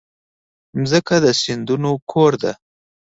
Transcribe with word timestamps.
مځکه 0.79 1.15
د 1.23 1.25
سیندونو 1.41 1.91
کور 2.11 2.33
ده. 2.43 2.53